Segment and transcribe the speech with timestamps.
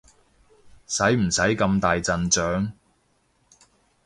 [0.87, 2.73] 使唔使咁大陣仗？